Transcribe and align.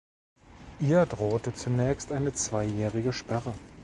Ihr 0.79 1.05
drohte 1.05 1.53
zunächst 1.53 2.11
eine 2.11 2.33
zweijährige 2.33 3.13
Sperre. 3.13 3.53